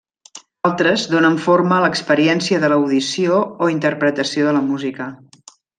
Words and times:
Altres, 0.69 1.03
donen 1.11 1.37
forma 1.43 1.77
a 1.77 1.83
l'experiència 1.85 2.63
de 2.65 2.73
l'audició 2.73 3.39
o 3.67 3.71
interpretació 3.79 4.49
de 4.51 4.59
la 4.61 4.69
música. 4.73 5.15